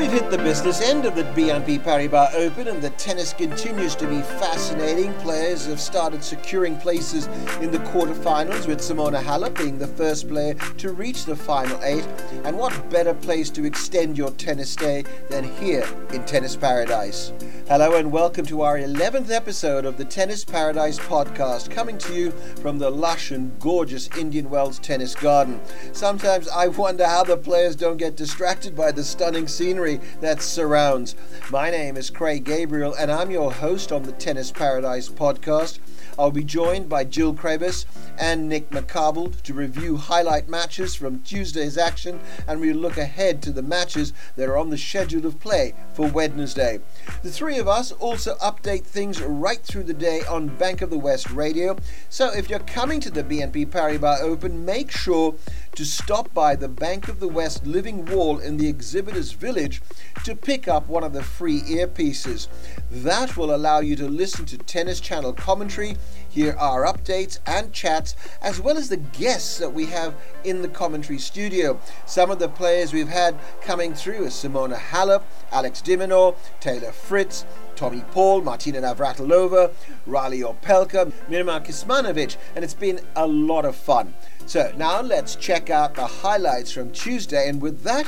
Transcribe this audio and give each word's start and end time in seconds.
We've 0.00 0.10
hit 0.10 0.30
the 0.30 0.38
business 0.38 0.80
end 0.80 1.04
of 1.04 1.14
the 1.14 1.24
BNP 1.24 1.84
Paribas 1.84 2.32
Open, 2.32 2.68
and 2.68 2.80
the 2.80 2.88
tennis 2.88 3.34
continues 3.34 3.94
to 3.96 4.06
be 4.06 4.22
fascinating. 4.22 5.12
Players 5.16 5.66
have 5.66 5.78
started 5.78 6.24
securing 6.24 6.78
places 6.78 7.26
in 7.60 7.70
the 7.70 7.80
quarterfinals, 7.80 8.66
with 8.66 8.78
Simona 8.78 9.22
Halep 9.22 9.58
being 9.58 9.76
the 9.76 9.86
first 9.86 10.26
player 10.26 10.54
to 10.78 10.92
reach 10.92 11.26
the 11.26 11.36
final 11.36 11.78
eight. 11.84 12.08
And 12.44 12.56
what 12.56 12.88
better 12.88 13.12
place 13.12 13.50
to 13.50 13.66
extend 13.66 14.16
your 14.16 14.30
tennis 14.30 14.74
day 14.74 15.04
than 15.28 15.44
here 15.56 15.86
in 16.14 16.24
Tennis 16.24 16.56
Paradise? 16.56 17.34
Hello, 17.70 17.94
and 17.94 18.10
welcome 18.10 18.44
to 18.46 18.62
our 18.62 18.76
11th 18.76 19.30
episode 19.30 19.84
of 19.84 19.96
the 19.96 20.04
Tennis 20.04 20.44
Paradise 20.44 20.98
podcast, 20.98 21.70
coming 21.70 21.96
to 21.98 22.12
you 22.12 22.32
from 22.60 22.80
the 22.80 22.90
lush 22.90 23.30
and 23.30 23.56
gorgeous 23.60 24.08
Indian 24.18 24.50
Wells 24.50 24.80
Tennis 24.80 25.14
Garden. 25.14 25.60
Sometimes 25.92 26.48
I 26.48 26.66
wonder 26.66 27.06
how 27.06 27.22
the 27.22 27.36
players 27.36 27.76
don't 27.76 27.96
get 27.96 28.16
distracted 28.16 28.74
by 28.74 28.90
the 28.90 29.04
stunning 29.04 29.46
scenery 29.46 30.00
that 30.20 30.42
surrounds. 30.42 31.14
My 31.48 31.70
name 31.70 31.96
is 31.96 32.10
Craig 32.10 32.42
Gabriel, 32.42 32.92
and 32.94 33.08
I'm 33.08 33.30
your 33.30 33.52
host 33.52 33.92
on 33.92 34.02
the 34.02 34.10
Tennis 34.10 34.50
Paradise 34.50 35.08
podcast. 35.08 35.78
I'll 36.20 36.30
be 36.30 36.44
joined 36.44 36.90
by 36.90 37.04
Jill 37.04 37.32
Craybas 37.32 37.86
and 38.18 38.46
Nick 38.46 38.68
McCarville 38.68 39.40
to 39.40 39.54
review 39.54 39.96
highlight 39.96 40.50
matches 40.50 40.94
from 40.94 41.22
Tuesday's 41.22 41.78
action, 41.78 42.20
and 42.46 42.60
we'll 42.60 42.76
look 42.76 42.98
ahead 42.98 43.40
to 43.40 43.52
the 43.52 43.62
matches 43.62 44.12
that 44.36 44.46
are 44.46 44.58
on 44.58 44.68
the 44.68 44.76
schedule 44.76 45.24
of 45.24 45.40
play 45.40 45.72
for 45.94 46.08
Wednesday. 46.08 46.80
The 47.22 47.30
three 47.30 47.58
of 47.58 47.68
us 47.68 47.92
also 47.92 48.34
update 48.34 48.84
things 48.84 49.22
right 49.22 49.62
through 49.62 49.84
the 49.84 49.94
day 49.94 50.20
on 50.28 50.48
Bank 50.48 50.82
of 50.82 50.90
the 50.90 50.98
West 50.98 51.30
Radio. 51.30 51.78
So 52.10 52.30
if 52.30 52.50
you're 52.50 52.58
coming 52.58 53.00
to 53.00 53.10
the 53.10 53.24
BNP 53.24 53.68
Paribas 53.68 54.20
Open, 54.20 54.62
make 54.66 54.90
sure 54.90 55.34
to 55.74 55.84
stop 55.84 56.32
by 56.34 56.56
the 56.56 56.68
Bank 56.68 57.08
of 57.08 57.20
the 57.20 57.28
West 57.28 57.66
Living 57.66 58.04
Wall 58.06 58.38
in 58.38 58.56
the 58.56 58.68
Exhibitors 58.68 59.32
Village 59.32 59.80
to 60.24 60.34
pick 60.34 60.68
up 60.68 60.88
one 60.88 61.04
of 61.04 61.12
the 61.12 61.22
free 61.22 61.60
earpieces. 61.62 62.48
That 62.90 63.36
will 63.36 63.54
allow 63.54 63.80
you 63.80 63.96
to 63.96 64.08
listen 64.08 64.44
to 64.46 64.58
Tennis 64.58 65.00
Channel 65.00 65.32
commentary, 65.32 65.96
hear 66.28 66.54
our 66.58 66.84
updates 66.84 67.38
and 67.46 67.72
chats, 67.72 68.16
as 68.42 68.60
well 68.60 68.76
as 68.76 68.88
the 68.88 68.96
guests 68.96 69.58
that 69.58 69.72
we 69.72 69.86
have 69.86 70.14
in 70.44 70.62
the 70.62 70.68
commentary 70.68 71.18
studio. 71.18 71.80
Some 72.04 72.30
of 72.30 72.38
the 72.38 72.48
players 72.48 72.92
we've 72.92 73.08
had 73.08 73.38
coming 73.62 73.94
through 73.94 74.24
is 74.24 74.34
Simona 74.34 74.76
Halep, 74.76 75.22
Alex 75.52 75.80
de 75.80 75.96
Minaur, 75.96 76.36
Taylor 76.58 76.92
Fritz, 76.92 77.44
Tommy 77.76 78.04
Paul, 78.10 78.42
Martina 78.42 78.82
Navratilova, 78.82 79.72
Reilly 80.06 80.40
Opelka, 80.40 81.10
Miomir 81.30 81.64
Kecmanovic, 81.64 82.36
and 82.54 82.62
it's 82.62 82.74
been 82.74 83.00
a 83.16 83.26
lot 83.26 83.64
of 83.64 83.74
fun. 83.74 84.12
So 84.46 84.72
now 84.76 85.00
let's 85.00 85.36
check 85.36 85.70
out 85.70 85.94
the 85.94 86.06
highlights 86.06 86.72
from 86.72 86.90
Tuesday, 86.90 87.48
and 87.48 87.62
with 87.62 87.82
that, 87.84 88.06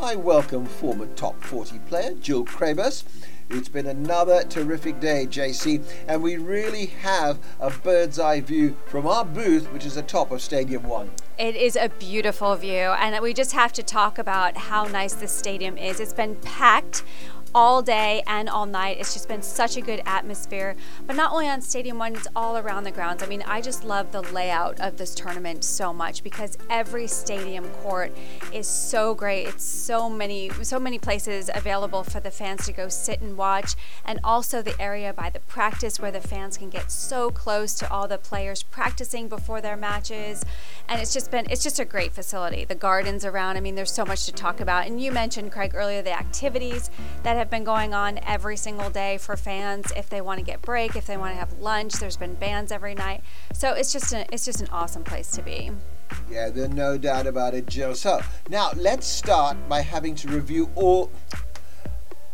I 0.00 0.14
welcome 0.16 0.66
former 0.66 1.06
top 1.16 1.42
40 1.42 1.78
player 1.80 2.14
Jill 2.14 2.44
Craybas. 2.44 3.04
It's 3.48 3.68
been 3.68 3.86
another 3.86 4.44
terrific 4.44 5.00
day, 5.00 5.26
JC, 5.28 5.82
and 6.06 6.22
we 6.22 6.36
really 6.36 6.86
have 6.86 7.38
a 7.58 7.70
bird's 7.70 8.18
eye 8.18 8.40
view 8.40 8.76
from 8.86 9.06
our 9.06 9.24
booth, 9.24 9.72
which 9.72 9.84
is 9.84 9.96
atop 9.96 10.30
of 10.30 10.40
Stadium 10.40 10.84
1. 10.84 11.10
It 11.38 11.56
is 11.56 11.74
a 11.74 11.88
beautiful 11.88 12.54
view, 12.54 12.92
and 12.92 13.20
we 13.22 13.34
just 13.34 13.52
have 13.52 13.72
to 13.72 13.82
talk 13.82 14.18
about 14.18 14.56
how 14.56 14.84
nice 14.84 15.14
this 15.14 15.32
stadium 15.32 15.76
is. 15.78 15.98
It's 15.98 16.12
been 16.12 16.36
packed 16.36 17.02
all 17.54 17.82
day 17.82 18.22
and 18.26 18.48
all 18.48 18.66
night. 18.66 18.98
It's 19.00 19.12
just 19.12 19.28
been 19.28 19.42
such 19.42 19.76
a 19.76 19.80
good 19.80 20.02
atmosphere. 20.06 20.76
But 21.06 21.16
not 21.16 21.32
only 21.32 21.48
on 21.48 21.60
Stadium 21.60 21.98
One, 21.98 22.14
it's 22.14 22.28
all 22.36 22.56
around 22.56 22.84
the 22.84 22.90
grounds. 22.90 23.22
I 23.22 23.26
mean, 23.26 23.42
I 23.46 23.60
just 23.60 23.84
love 23.84 24.12
the 24.12 24.22
layout 24.22 24.80
of 24.80 24.96
this 24.96 25.14
tournament 25.14 25.64
so 25.64 25.92
much 25.92 26.22
because 26.22 26.56
every 26.68 27.06
stadium 27.06 27.68
court 27.82 28.12
is 28.52 28.66
so 28.66 29.14
great. 29.14 29.48
It's 29.48 29.64
so 29.64 30.08
many, 30.08 30.50
so 30.62 30.78
many 30.78 30.98
places 30.98 31.50
available 31.52 32.04
for 32.04 32.20
the 32.20 32.30
fans 32.30 32.66
to 32.66 32.72
go 32.72 32.88
sit 32.88 33.20
and 33.20 33.36
watch, 33.36 33.74
and 34.04 34.20
also 34.22 34.62
the 34.62 34.80
area 34.80 35.12
by 35.12 35.30
the 35.30 35.40
practice 35.40 35.98
where 35.98 36.12
the 36.12 36.20
fans 36.20 36.56
can 36.56 36.70
get 36.70 36.90
so 36.90 37.30
close 37.30 37.74
to 37.74 37.90
all 37.90 38.06
the 38.06 38.18
players 38.18 38.62
practicing 38.62 39.28
before 39.28 39.60
their 39.60 39.76
matches. 39.76 40.44
And 40.88 41.00
it's 41.00 41.12
just 41.12 41.30
been, 41.30 41.46
it's 41.50 41.62
just 41.62 41.80
a 41.80 41.84
great 41.84 42.12
facility. 42.12 42.64
The 42.64 42.74
gardens 42.74 43.24
around. 43.24 43.56
I 43.56 43.60
mean, 43.60 43.74
there's 43.74 43.92
so 43.92 44.04
much 44.04 44.26
to 44.26 44.32
talk 44.32 44.60
about. 44.60 44.86
And 44.86 45.00
you 45.00 45.12
mentioned 45.12 45.52
Craig 45.52 45.72
earlier 45.74 46.02
the 46.02 46.12
activities 46.12 46.90
that 47.22 47.36
have 47.40 47.50
been 47.50 47.64
going 47.64 47.94
on 47.94 48.20
every 48.26 48.56
single 48.56 48.90
day 48.90 49.16
for 49.16 49.34
fans 49.34 49.90
if 49.96 50.10
they 50.10 50.20
want 50.20 50.38
to 50.38 50.44
get 50.44 50.60
break, 50.60 50.94
if 50.94 51.06
they 51.06 51.16
want 51.16 51.32
to 51.32 51.38
have 51.38 51.52
lunch. 51.54 51.94
There's 51.94 52.18
been 52.18 52.34
bands 52.34 52.70
every 52.70 52.94
night. 52.94 53.22
So 53.54 53.72
it's 53.72 53.92
just 53.92 54.12
an, 54.12 54.26
it's 54.30 54.44
just 54.44 54.60
an 54.60 54.68
awesome 54.68 55.04
place 55.04 55.30
to 55.32 55.42
be. 55.42 55.70
Yeah, 56.30 56.50
there's 56.50 56.68
no 56.68 56.98
doubt 56.98 57.26
about 57.26 57.54
it, 57.54 57.66
Joe. 57.66 57.94
So 57.94 58.20
now 58.50 58.72
let's 58.76 59.06
start 59.06 59.56
by 59.70 59.80
having 59.80 60.14
to 60.16 60.28
review 60.28 60.70
all 60.74 61.10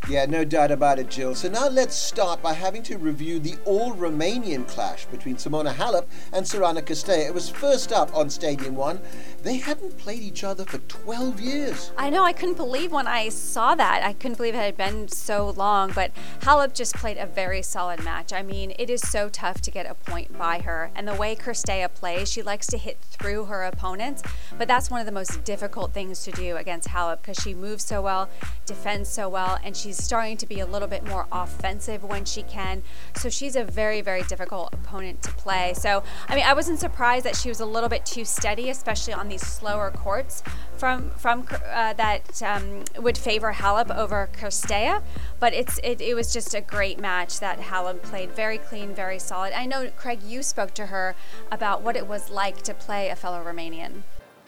yeah, 0.08 0.24
no 0.26 0.44
doubt 0.44 0.70
about 0.70 1.00
it, 1.00 1.10
Jill. 1.10 1.34
So 1.34 1.48
now 1.48 1.68
let's 1.68 1.96
start 1.96 2.40
by 2.40 2.52
having 2.52 2.82
to 2.84 2.96
review 2.96 3.40
the 3.40 3.56
all 3.64 3.92
Romanian 3.92 4.66
clash 4.68 5.04
between 5.06 5.36
Simona 5.36 5.74
Halep 5.74 6.06
and 6.32 6.46
Sorana 6.46 6.80
Cirstea. 6.80 7.26
It 7.26 7.34
was 7.34 7.48
first 7.48 7.92
up 7.92 8.14
on 8.14 8.30
Stadium 8.30 8.76
1. 8.76 9.00
They 9.42 9.56
hadn't 9.56 9.98
played 9.98 10.22
each 10.22 10.44
other 10.44 10.64
for 10.64 10.78
12 10.78 11.40
years. 11.40 11.90
I 11.96 12.10
know, 12.10 12.24
I 12.24 12.32
couldn't 12.32 12.56
believe 12.56 12.92
when 12.92 13.08
I 13.08 13.30
saw 13.30 13.74
that. 13.74 14.04
I 14.04 14.12
couldn't 14.12 14.36
believe 14.36 14.54
it 14.54 14.58
had 14.58 14.76
been 14.76 15.08
so 15.08 15.50
long, 15.50 15.90
but 15.92 16.12
Halep 16.40 16.72
just 16.72 16.94
played 16.94 17.16
a 17.16 17.26
very 17.26 17.62
solid 17.62 18.04
match. 18.04 18.32
I 18.32 18.42
mean, 18.42 18.74
it 18.78 18.90
is 18.90 19.00
so 19.00 19.28
tough 19.28 19.60
to 19.62 19.70
get 19.72 19.86
a 19.86 19.94
point 19.94 20.38
by 20.38 20.60
her. 20.60 20.90
And 20.94 21.08
the 21.08 21.14
way 21.14 21.34
Cirstea 21.34 21.92
plays, 21.92 22.30
she 22.30 22.42
likes 22.42 22.68
to 22.68 22.78
hit 22.78 22.98
through 23.00 23.46
her 23.46 23.64
opponents, 23.64 24.22
but 24.56 24.68
that's 24.68 24.88
one 24.88 25.00
of 25.00 25.06
the 25.06 25.12
most 25.12 25.42
difficult 25.42 25.92
things 25.92 26.22
to 26.24 26.30
do 26.30 26.56
against 26.56 26.88
Halep 26.88 27.22
because 27.22 27.42
she 27.42 27.54
moves 27.54 27.84
so 27.84 28.00
well, 28.00 28.28
defends 28.66 29.08
so 29.08 29.28
well, 29.28 29.58
and 29.64 29.76
she's 29.76 29.95
starting 29.96 30.36
to 30.38 30.46
be 30.46 30.60
a 30.60 30.66
little 30.66 30.88
bit 30.88 31.06
more 31.06 31.26
offensive 31.32 32.02
when 32.02 32.24
she 32.24 32.42
can. 32.42 32.82
So 33.16 33.28
she's 33.28 33.56
a 33.56 33.64
very, 33.64 34.00
very 34.00 34.22
difficult 34.22 34.72
opponent 34.72 35.22
to 35.22 35.32
play. 35.32 35.74
So, 35.74 36.02
I 36.28 36.34
mean, 36.34 36.44
I 36.44 36.54
wasn't 36.54 36.78
surprised 36.78 37.24
that 37.24 37.36
she 37.36 37.48
was 37.48 37.60
a 37.60 37.66
little 37.66 37.88
bit 37.88 38.04
too 38.06 38.24
steady, 38.24 38.70
especially 38.70 39.14
on 39.14 39.28
these 39.28 39.42
slower 39.42 39.90
courts 39.90 40.42
from 40.76 41.10
from 41.10 41.46
uh, 41.72 41.92
that 41.94 42.42
um, 42.42 42.84
would 42.98 43.18
favor 43.18 43.52
Halep 43.52 43.94
over 43.94 44.28
Cirstea. 44.38 45.02
But 45.40 45.54
it's 45.54 45.78
it, 45.82 46.00
it 46.00 46.14
was 46.14 46.32
just 46.32 46.54
a 46.54 46.60
great 46.60 46.98
match 47.00 47.40
that 47.40 47.58
Halep 47.60 48.02
played 48.02 48.30
very 48.32 48.58
clean, 48.58 48.94
very 48.94 49.18
solid. 49.18 49.52
I 49.52 49.66
know 49.66 49.90
Craig, 49.96 50.22
you 50.22 50.42
spoke 50.42 50.74
to 50.74 50.86
her 50.86 51.14
about 51.50 51.82
what 51.82 51.96
it 51.96 52.06
was 52.06 52.30
like 52.30 52.62
to 52.62 52.74
play 52.74 53.08
a 53.08 53.16
fellow 53.16 53.42
Romanian. 53.42 54.02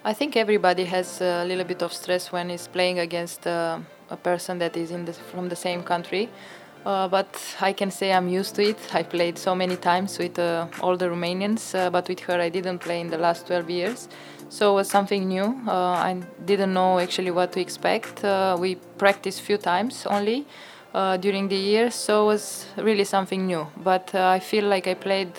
I 0.05 0.15
think 0.15 0.37
everybody 0.37 0.85
has 0.85 1.21
a 1.21 1.45
little 1.45 1.65
bit 1.65 1.83
of 1.83 1.93
stress 1.93 2.31
when 2.31 2.51
he's 2.51 2.69
playing 2.69 2.99
against 2.99 3.47
uh, 3.47 3.81
a 4.11 4.17
person 4.17 4.59
that 4.59 4.77
is 4.77 4.91
in 4.91 5.05
the, 5.05 5.13
from 5.13 5.49
the 5.49 5.57
same 5.57 5.83
country. 5.83 6.29
Uh, 6.87 7.09
but 7.09 7.29
I 7.61 7.73
can 7.73 7.91
say 7.91 8.13
I'm 8.13 8.29
used 8.29 8.55
to 8.55 8.63
it. 8.63 8.79
I 8.95 9.03
played 9.03 9.37
so 9.37 9.55
many 9.55 9.77
times 9.77 10.19
with 10.19 10.39
uh, 10.39 10.69
all 10.81 10.97
the 10.97 11.07
Romanians, 11.07 11.75
uh, 11.75 11.91
but 11.91 12.09
with 12.09 12.21
her 12.21 12.41
I 12.41 12.49
didn't 12.49 12.79
play 12.79 13.01
in 13.01 13.09
the 13.09 13.19
last 13.19 13.47
12 13.47 13.71
years. 13.71 14.09
So 14.49 14.73
it 14.73 14.75
was 14.77 14.89
something 14.89 15.29
new. 15.29 15.61
Uh, 15.67 15.73
I 15.73 16.23
didn't 16.45 16.73
know 16.73 16.99
actually 16.99 17.31
what 17.31 17.53
to 17.53 17.61
expect. 17.61 18.25
Uh, 18.25 18.57
we 18.59 18.77
practiced 18.97 19.43
few 19.43 19.59
times 19.59 20.07
only 20.07 20.47
during 21.21 21.49
the 21.49 21.57
year, 21.57 21.93
so 21.93 22.25
it 22.25 22.27
was 22.27 22.67
really 22.77 23.05
something 23.05 23.47
new. 23.47 23.69
But 23.77 24.13
I 24.15 24.41
feel 24.41 24.65
like 24.65 24.89
I 24.89 24.95
played 24.95 25.33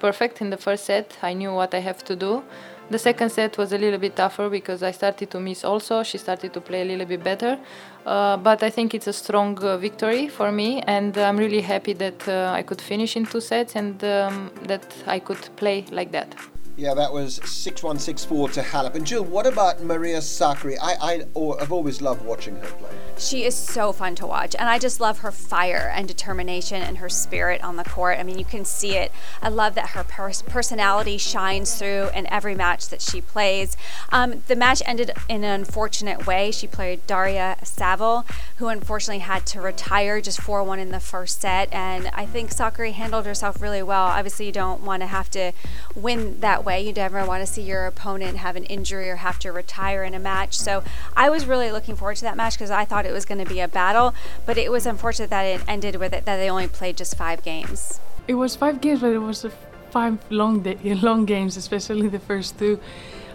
perfect 0.00 0.40
in 0.40 0.50
the 0.50 0.56
first 0.56 0.86
set. 0.86 1.16
I 1.22 1.34
knew 1.34 1.52
what 1.52 1.72
I 1.74 1.80
have 1.80 2.02
to 2.04 2.16
do. 2.16 2.42
The 2.90 2.98
second 2.98 3.30
set 3.30 3.58
was 3.58 3.72
a 3.72 3.78
little 3.78 3.98
bit 3.98 4.16
tougher 4.16 4.48
because 4.48 4.82
I 4.82 4.92
started 4.92 5.30
to 5.30 5.40
miss 5.40 5.62
also. 5.62 6.02
She 6.02 6.16
started 6.16 6.54
to 6.54 6.60
play 6.60 6.82
a 6.82 6.84
little 6.84 7.04
bit 7.04 7.22
better. 7.22 7.58
Uh, 8.06 8.38
but 8.38 8.62
I 8.62 8.70
think 8.70 8.94
it's 8.94 9.06
a 9.06 9.12
strong 9.12 9.58
uh, 9.58 9.76
victory 9.76 10.28
for 10.28 10.50
me, 10.50 10.80
and 10.86 11.16
I'm 11.18 11.36
really 11.36 11.60
happy 11.60 11.92
that 11.92 12.26
uh, 12.26 12.52
I 12.54 12.62
could 12.62 12.80
finish 12.80 13.16
in 13.16 13.26
two 13.26 13.42
sets 13.42 13.76
and 13.76 14.02
um, 14.02 14.50
that 14.62 14.86
I 15.06 15.18
could 15.18 15.50
play 15.56 15.84
like 15.90 16.12
that. 16.12 16.34
Yeah, 16.78 16.94
that 16.94 17.12
was 17.12 17.40
6164 17.44 18.50
to 18.50 18.62
Halep. 18.62 18.94
And 18.94 19.04
Jill, 19.04 19.24
what 19.24 19.48
about 19.48 19.82
Maria 19.82 20.18
Sakkari? 20.18 20.76
I, 20.80 20.94
I, 21.02 21.60
I've 21.60 21.72
always 21.72 22.00
loved 22.00 22.24
watching 22.24 22.54
her 22.54 22.68
play. 22.68 22.90
She 23.18 23.42
is 23.42 23.56
so 23.56 23.92
fun 23.92 24.14
to 24.14 24.28
watch, 24.28 24.54
and 24.56 24.68
I 24.68 24.78
just 24.78 25.00
love 25.00 25.18
her 25.18 25.32
fire 25.32 25.92
and 25.92 26.06
determination 26.06 26.80
and 26.80 26.98
her 26.98 27.08
spirit 27.08 27.64
on 27.64 27.74
the 27.74 27.82
court. 27.82 28.16
I 28.20 28.22
mean, 28.22 28.38
you 28.38 28.44
can 28.44 28.64
see 28.64 28.94
it. 28.94 29.10
I 29.42 29.48
love 29.48 29.74
that 29.74 29.88
her 29.90 30.04
pers- 30.04 30.42
personality 30.42 31.18
shines 31.18 31.76
through 31.76 32.10
in 32.14 32.28
every 32.28 32.54
match 32.54 32.90
that 32.90 33.02
she 33.02 33.22
plays. 33.22 33.76
Um, 34.10 34.44
the 34.46 34.54
match 34.54 34.80
ended 34.86 35.10
in 35.28 35.42
an 35.42 35.60
unfortunate 35.60 36.28
way. 36.28 36.52
She 36.52 36.68
played 36.68 37.04
Daria 37.08 37.56
Saville, 37.64 38.24
who 38.58 38.68
unfortunately 38.68 39.18
had 39.18 39.46
to 39.46 39.60
retire 39.60 40.20
just 40.20 40.40
4 40.40 40.62
1 40.62 40.78
in 40.78 40.90
the 40.90 41.00
first 41.00 41.40
set. 41.40 41.72
And 41.72 42.08
I 42.14 42.24
think 42.24 42.50
Sakkari 42.50 42.92
handled 42.92 43.26
herself 43.26 43.60
really 43.60 43.82
well. 43.82 44.04
Obviously, 44.04 44.46
you 44.46 44.52
don't 44.52 44.82
want 44.82 45.02
to 45.02 45.08
have 45.08 45.28
to 45.30 45.50
win 45.96 46.38
that 46.38 46.64
way. 46.68 46.82
You 46.86 46.92
never 46.92 47.24
want 47.24 47.40
to 47.44 47.50
see 47.54 47.62
your 47.62 47.86
opponent 47.86 48.36
have 48.36 48.54
an 48.54 48.64
injury 48.64 49.08
or 49.08 49.16
have 49.16 49.38
to 49.40 49.48
retire 49.50 50.04
in 50.04 50.12
a 50.14 50.18
match. 50.18 50.52
So 50.58 50.84
I 51.16 51.30
was 51.30 51.46
really 51.46 51.70
looking 51.72 51.96
forward 51.96 52.16
to 52.16 52.26
that 52.28 52.36
match 52.36 52.54
because 52.56 52.70
I 52.70 52.84
thought 52.84 53.06
it 53.06 53.14
was 53.18 53.24
going 53.24 53.42
to 53.44 53.50
be 53.54 53.60
a 53.60 53.68
battle. 53.80 54.14
But 54.44 54.58
it 54.58 54.70
was 54.70 54.84
unfortunate 54.84 55.30
that 55.30 55.44
it 55.44 55.60
ended 55.66 55.96
with 55.96 56.12
it 56.12 56.26
that 56.26 56.36
they 56.36 56.50
only 56.50 56.68
played 56.68 56.96
just 56.98 57.16
five 57.16 57.42
games. 57.42 58.00
It 58.32 58.34
was 58.34 58.54
five 58.54 58.82
games, 58.82 59.00
but 59.00 59.12
it 59.12 59.24
was 59.30 59.46
five 59.90 60.18
long 60.30 60.60
day, 60.60 60.76
long 61.08 61.24
games, 61.24 61.56
especially 61.56 62.08
the 62.08 62.20
first 62.30 62.58
two. 62.58 62.78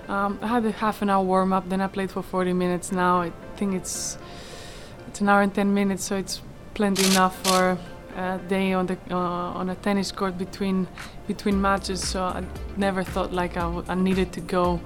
Um, 0.08 0.38
I 0.42 0.48
had 0.48 0.66
a 0.66 0.72
half 0.72 1.02
an 1.02 1.10
hour 1.10 1.24
warm 1.24 1.52
up, 1.54 1.70
then 1.70 1.82
I 1.82 1.88
played 1.88 2.12
for 2.12 2.22
40 2.22 2.54
minutes. 2.54 2.92
Now 2.92 3.22
I 3.22 3.32
think 3.58 3.74
it's 3.74 4.18
it's 5.08 5.22
an 5.22 5.30
hour 5.30 5.42
and 5.42 5.54
10 5.54 5.74
minutes, 5.74 6.04
so 6.04 6.18
it's 6.18 6.42
plenty 6.76 7.06
enough 7.12 7.36
for 7.48 7.78
a 8.16 8.40
day 8.48 8.74
on 8.74 8.86
the 8.86 8.98
uh, 9.12 9.60
on 9.60 9.70
a 9.70 9.76
tennis 9.76 10.12
court 10.12 10.38
between 10.38 10.88
between 11.28 11.62
matches. 11.62 12.02
So 12.08 12.24
I 12.24 12.44
never 12.78 13.04
thought 13.04 13.34
like 13.34 13.58
I 13.58 13.96
needed 13.96 14.32
to 14.34 14.42
go 14.42 14.80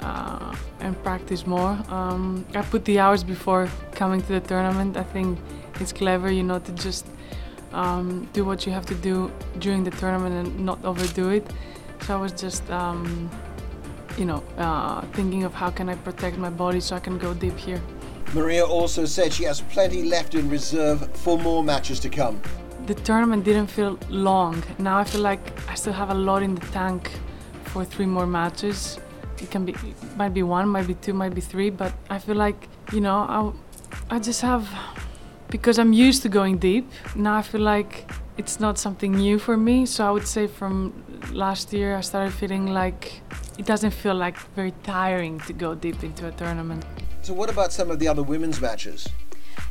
uh, 0.00 0.54
and 0.80 1.02
practice 1.02 1.46
more. 1.46 1.78
Um, 1.88 2.44
I 2.54 2.62
put 2.62 2.84
the 2.84 2.98
hours 2.98 3.24
before 3.24 3.68
coming 3.92 4.20
to 4.22 4.28
the 4.28 4.40
tournament. 4.40 4.96
I 4.96 5.02
think 5.02 5.38
it's 5.80 5.92
clever, 5.92 6.30
you 6.30 6.42
know, 6.42 6.58
to 6.58 6.72
just 6.72 7.06
um, 7.72 8.28
do 8.32 8.44
what 8.44 8.66
you 8.66 8.72
have 8.72 8.86
to 8.86 8.94
do 8.94 9.30
during 9.58 9.84
the 9.84 9.90
tournament 9.90 10.34
and 10.34 10.64
not 10.64 10.84
overdo 10.84 11.30
it. 11.30 11.50
So 12.02 12.14
I 12.16 12.20
was 12.20 12.32
just, 12.32 12.68
um, 12.70 13.30
you 14.16 14.24
know, 14.24 14.42
uh, 14.56 15.00
thinking 15.12 15.44
of 15.44 15.54
how 15.54 15.70
can 15.70 15.88
I 15.88 15.94
protect 15.96 16.38
my 16.38 16.50
body 16.50 16.80
so 16.80 16.96
I 16.96 17.00
can 17.00 17.18
go 17.18 17.34
deep 17.34 17.58
here. 17.58 17.80
Maria 18.34 18.64
also 18.64 19.04
said 19.04 19.32
she 19.32 19.44
has 19.44 19.60
plenty 19.62 20.02
left 20.02 20.34
in 20.34 20.48
reserve 20.50 21.08
for 21.16 21.38
more 21.38 21.62
matches 21.62 22.00
to 22.00 22.08
come. 22.08 22.40
The 22.86 22.94
tournament 22.94 23.44
didn't 23.44 23.68
feel 23.68 23.98
long. 24.08 24.62
Now 24.78 24.98
I 24.98 25.04
feel 25.04 25.20
like 25.20 25.40
I 25.68 25.74
still 25.74 25.92
have 25.92 26.10
a 26.10 26.14
lot 26.14 26.42
in 26.42 26.54
the 26.54 26.66
tank 26.66 27.10
for 27.64 27.84
three 27.84 28.06
more 28.06 28.26
matches. 28.26 28.98
It 29.38 29.50
can 29.50 29.64
be, 29.64 29.72
it 29.72 30.16
might 30.16 30.34
be 30.34 30.42
one, 30.42 30.68
might 30.68 30.86
be 30.86 30.94
two, 30.94 31.12
might 31.12 31.34
be 31.34 31.40
three, 31.40 31.70
but 31.70 31.92
I 32.08 32.18
feel 32.18 32.36
like, 32.36 32.68
you 32.92 33.00
know, 33.00 33.18
I, 34.08 34.16
I 34.16 34.18
just 34.18 34.40
have, 34.42 34.68
because 35.48 35.78
I'm 35.78 35.92
used 35.92 36.22
to 36.22 36.28
going 36.28 36.58
deep, 36.58 36.90
now 37.14 37.36
I 37.36 37.42
feel 37.42 37.60
like 37.60 38.10
it's 38.36 38.60
not 38.60 38.78
something 38.78 39.12
new 39.12 39.38
for 39.38 39.56
me. 39.56 39.86
So 39.86 40.06
I 40.06 40.10
would 40.10 40.26
say 40.26 40.46
from 40.46 41.04
last 41.32 41.72
year, 41.72 41.96
I 41.96 42.00
started 42.02 42.32
feeling 42.32 42.66
like 42.72 43.20
it 43.58 43.66
doesn't 43.66 43.92
feel 43.92 44.14
like 44.14 44.38
very 44.54 44.72
tiring 44.82 45.40
to 45.40 45.52
go 45.52 45.74
deep 45.74 46.02
into 46.04 46.28
a 46.28 46.32
tournament. 46.32 46.84
So, 47.26 47.34
what 47.34 47.50
about 47.50 47.72
some 47.72 47.90
of 47.90 47.98
the 47.98 48.06
other 48.06 48.22
women's 48.22 48.60
matches? 48.60 49.08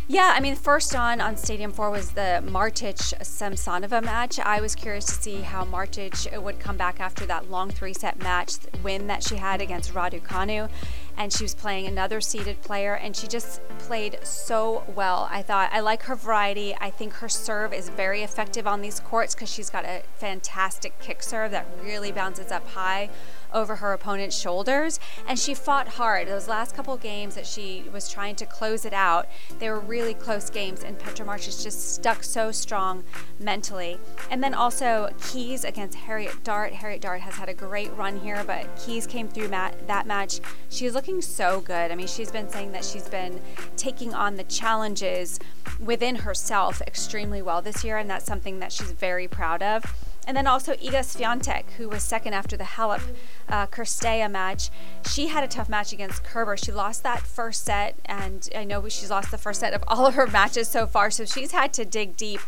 Yeah, 0.10 0.34
I 0.36 0.42
mean, 0.42 0.58
first 0.58 0.94
on 0.94 1.22
on 1.22 1.38
Stadium 1.38 1.72
4 1.72 1.90
was 1.90 2.12
the 2.12 2.44
Martic 2.46 2.98
Samsonova 3.24 4.04
match. 4.04 4.40
I 4.40 4.60
was 4.60 4.76
curious 4.76 5.06
to 5.06 5.14
see 5.14 5.36
how 5.38 5.64
Martic 5.64 6.38
would 6.44 6.60
come 6.60 6.76
back 6.76 7.00
after 7.00 7.26
that 7.28 7.50
long 7.50 7.72
three 7.72 7.94
set 7.94 8.20
match 8.20 8.58
win 8.84 9.08
that 9.08 9.24
she 9.24 9.38
had 9.38 9.62
against 9.62 9.94
Raducanu. 9.94 10.70
And 11.18 11.32
she 11.32 11.46
was 11.46 11.56
playing 11.56 11.88
another 11.88 12.20
seeded 12.20 12.62
player, 12.62 12.96
and 12.96 13.16
she 13.16 13.26
just 13.26 13.62
played 13.80 14.20
so 14.22 14.84
well. 14.94 15.30
I 15.32 15.42
thought 15.42 15.70
I 15.72 15.80
like 15.80 16.04
her 16.04 16.16
variety. 16.16 16.76
I 16.82 16.90
think 16.90 17.14
her 17.14 17.30
serve 17.30 17.72
is 17.72 17.88
very 17.88 18.22
effective 18.22 18.68
on 18.68 18.82
these 18.82 19.00
courts 19.00 19.34
because 19.34 19.50
she's 19.50 19.70
got 19.70 19.86
a 19.86 20.04
fantastic 20.18 21.00
kick 21.00 21.24
serve 21.24 21.52
that 21.52 21.66
really 21.82 22.12
bounces 22.12 22.52
up 22.52 22.68
high 22.68 23.10
over 23.54 23.78
her 23.78 23.94
opponent's 23.94 24.38
shoulders. 24.38 25.00
And 25.28 25.38
she 25.38 25.54
fought 25.54 25.88
hard. 25.88 26.28
Those 26.28 26.48
last 26.48 26.76
couple 26.76 26.98
games 26.98 27.36
that 27.36 27.46
she 27.46 27.86
was 27.92 28.10
trying 28.10 28.36
to 28.38 28.46
close 28.46 28.86
it 28.86 28.94
out, 28.94 29.28
they 29.60 29.70
were 29.70 29.80
really 29.80 30.14
close 30.14 30.50
games, 30.50 30.84
and 30.84 30.98
Petra 30.98 31.26
Martic 31.26 31.64
just 31.64 31.94
stuck 31.94 32.24
so 32.24 32.52
strong 32.52 33.04
mentally. 33.40 34.00
And 34.30 34.44
then 34.44 34.54
also 34.54 35.10
Keys 35.22 35.64
against 35.64 35.98
Harriet 35.98 36.44
Dart. 36.44 36.74
Harriet 36.74 37.02
Dart 37.02 37.22
has 37.22 37.36
had 37.36 37.50
a 37.50 37.54
great 37.54 37.94
run 37.96 38.20
here, 38.20 38.44
but 38.46 38.76
Keys 38.78 39.08
came 39.08 39.28
through 39.28 39.50
mat- 39.50 39.88
that 39.88 40.08
match. 40.08 40.40
She's 40.70 40.94
looking 40.94 41.22
so 41.22 41.62
good. 41.62 41.92
I 41.92 41.96
mean, 41.96 42.08
she's 42.08 42.32
been 42.32 42.50
saying 42.50 42.72
that 42.74 42.84
she's 42.84 43.08
been 43.10 43.40
taking 43.78 44.14
on 44.14 44.36
the 44.36 44.44
challenges 44.44 45.40
within 45.80 46.16
herself 46.16 46.82
extremely 46.82 47.42
well 47.42 47.62
this 47.62 47.84
year, 47.84 47.98
and 47.98 48.10
that's 48.10 48.26
something 48.26 48.60
that 48.60 48.72
she's 48.72 48.92
very 48.92 49.28
proud 49.28 49.62
of. 49.62 50.05
And 50.28 50.36
then 50.36 50.48
also 50.48 50.74
Iga 50.74 51.02
Swiatek, 51.02 51.72
who 51.78 51.88
was 51.88 52.04
second 52.04 52.34
after 52.34 52.58
the 52.58 52.64
Halep 52.64 53.02
uh, 53.50 53.68
Cirstea 53.68 54.30
match. 54.30 54.70
She 55.10 55.28
had 55.28 55.44
a 55.44 55.48
tough 55.48 55.70
match 55.70 55.94
against 55.94 56.24
Kerber. 56.24 56.58
She 56.58 56.72
lost 56.72 57.04
that 57.04 57.22
first 57.22 57.66
set, 57.66 57.98
and 58.06 58.48
I 58.56 58.64
know 58.64 58.88
she's 58.90 59.10
lost 59.10 59.32
the 59.32 59.38
first 59.38 59.60
set 59.60 59.74
of 59.74 59.84
all 59.88 60.06
of 60.06 60.16
her 60.16 60.28
matches 60.28 60.68
so 60.68 60.88
far, 60.88 61.12
so 61.12 61.26
she's 61.26 61.52
had 61.52 61.74
to 61.74 61.86
dig 61.86 62.16
deep. 62.18 62.42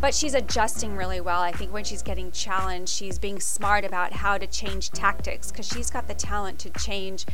But 0.00 0.14
she's 0.14 0.34
adjusting 0.34 0.96
really 0.96 1.20
well. 1.20 1.40
I 1.40 1.52
think 1.52 1.72
when 1.72 1.84
she's 1.84 2.02
getting 2.02 2.32
challenged, 2.32 2.92
she's 2.92 3.18
being 3.18 3.40
smart 3.40 3.84
about 3.84 4.12
how 4.12 4.38
to 4.38 4.46
change 4.46 4.90
tactics 4.90 5.50
because 5.50 5.66
she's 5.66 5.90
got 5.90 6.08
the 6.08 6.14
talent 6.14 6.58
to 6.60 6.70
change 6.70 7.26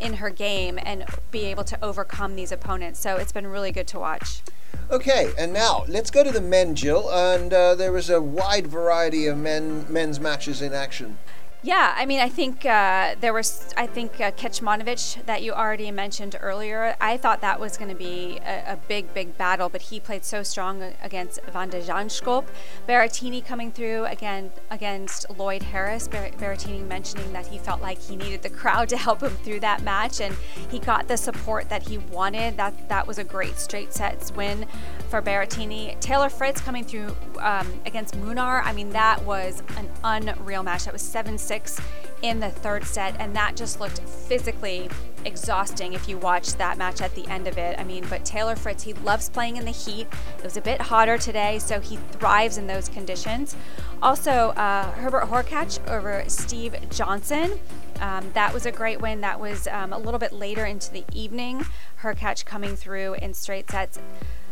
in 0.00 0.14
her 0.14 0.30
game 0.30 0.78
and 0.82 1.04
be 1.30 1.44
able 1.46 1.64
to 1.64 1.84
overcome 1.84 2.36
these 2.36 2.52
opponents. 2.52 3.00
So 3.00 3.16
it's 3.16 3.32
been 3.32 3.46
really 3.46 3.72
good 3.72 3.86
to 3.88 3.98
watch. 3.98 4.42
Okay, 4.90 5.32
and 5.36 5.52
now 5.52 5.84
let's 5.86 6.10
go 6.10 6.24
to 6.24 6.30
the 6.30 6.40
men, 6.40 6.74
Jill. 6.74 7.10
And 7.10 7.52
uh, 7.52 7.74
there 7.74 7.92
was 7.92 8.08
a 8.08 8.20
wide 8.20 8.66
variety 8.66 9.26
of 9.26 9.36
men 9.36 9.86
men's 9.92 10.18
matches 10.18 10.62
in 10.62 10.72
action. 10.72 11.18
Yeah, 11.60 11.92
I 11.96 12.06
mean, 12.06 12.20
I 12.20 12.28
think 12.28 12.64
uh, 12.64 13.16
there 13.20 13.32
was, 13.32 13.74
I 13.76 13.88
think 13.88 14.20
uh, 14.20 14.30
Kecmanovic 14.30 15.26
that 15.26 15.42
you 15.42 15.52
already 15.52 15.90
mentioned 15.90 16.36
earlier. 16.40 16.94
I 17.00 17.16
thought 17.16 17.40
that 17.40 17.58
was 17.58 17.76
going 17.76 17.90
to 17.90 17.96
be 17.96 18.38
a, 18.46 18.74
a, 18.74 18.76
big, 18.86 19.12
big 19.12 19.36
battle, 19.36 19.68
but 19.68 19.82
he 19.82 19.98
played 19.98 20.24
so 20.24 20.44
strong 20.44 20.94
against 21.02 21.42
Van 21.46 21.68
de 21.68 21.82
Zandschulp. 21.82 22.44
Berrettini 22.88 23.44
coming 23.44 23.72
through 23.72 24.04
again 24.04 24.52
against 24.70 25.26
Lloyd 25.36 25.64
Harris. 25.64 26.06
Ber- 26.06 26.30
Berrettini 26.38 26.86
mentioning 26.86 27.32
that 27.32 27.48
he 27.48 27.58
felt 27.58 27.82
like 27.82 27.98
he 27.98 28.14
needed 28.14 28.42
the 28.42 28.50
crowd 28.50 28.88
to 28.90 28.96
help 28.96 29.20
him 29.20 29.34
through 29.42 29.58
that 29.58 29.82
match, 29.82 30.20
and 30.20 30.36
he 30.70 30.78
got 30.78 31.08
the 31.08 31.16
support 31.16 31.68
that 31.70 31.88
he 31.88 31.98
wanted. 31.98 32.56
That 32.56 32.88
that 32.88 33.08
was 33.08 33.18
a 33.18 33.24
great 33.24 33.58
straight 33.58 33.92
sets 33.92 34.30
win 34.30 34.64
for 35.08 35.20
Berrettini. 35.20 35.98
Taylor 35.98 36.28
Fritz 36.28 36.60
coming 36.60 36.84
through 36.84 37.16
um, 37.40 37.80
against 37.84 38.14
Munar. 38.20 38.62
I 38.62 38.72
mean, 38.72 38.90
that 38.90 39.24
was 39.24 39.60
an 39.76 39.88
unreal 40.04 40.62
match. 40.62 40.84
That 40.84 40.92
was 40.92 41.02
seven 41.02 41.36
six 41.48 41.80
in 42.22 42.40
the 42.40 42.50
third 42.50 42.84
set, 42.84 43.18
and 43.20 43.34
that 43.34 43.56
just 43.56 43.80
looked 43.80 44.00
physically 44.00 44.88
exhausting 45.24 45.92
if 45.92 46.08
you 46.08 46.18
watched 46.18 46.58
that 46.58 46.78
match 46.78 47.00
at 47.00 47.14
the 47.14 47.26
end 47.28 47.46
of 47.48 47.58
it. 47.58 47.78
I 47.78 47.84
mean, 47.84 48.04
but 48.08 48.24
Taylor 48.24 48.54
Fritz, 48.54 48.84
he 48.84 48.92
loves 48.92 49.28
playing 49.28 49.56
in 49.56 49.64
the 49.64 49.70
heat. 49.70 50.06
It 50.38 50.44
was 50.44 50.56
a 50.56 50.60
bit 50.60 50.80
hotter 50.80 51.18
today, 51.18 51.58
so 51.58 51.80
he 51.80 51.96
thrives 51.96 52.58
in 52.58 52.66
those 52.66 52.88
conditions. 52.88 53.56
Also, 54.02 54.50
uh, 54.50 54.92
Hubert 55.00 55.24
Hurkacz 55.24 55.86
over 55.88 56.24
Steve 56.28 56.76
Johnson. 56.90 57.58
Um, 58.00 58.30
that 58.34 58.54
was 58.54 58.64
a 58.64 58.70
great 58.70 59.00
win. 59.00 59.20
That 59.22 59.40
was 59.40 59.66
um, 59.68 59.92
a 59.92 59.98
little 59.98 60.20
bit 60.20 60.32
later 60.32 60.64
into 60.64 60.92
the 60.92 61.04
evening. 61.12 61.66
Hurkacz 62.02 62.44
coming 62.44 62.76
through 62.76 63.14
in 63.14 63.34
straight 63.34 63.70
sets. 63.70 63.98